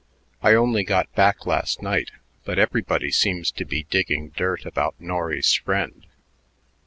"I 0.41 0.55
only 0.55 0.83
got 0.83 1.13
back 1.13 1.45
last 1.45 1.83
night, 1.83 2.09
but 2.43 2.57
everybody 2.57 3.11
seems 3.11 3.51
to 3.51 3.65
be 3.65 3.83
digging 3.83 4.29
dirt 4.29 4.65
about 4.65 4.99
Norry's 4.99 5.53
friend. 5.53 6.07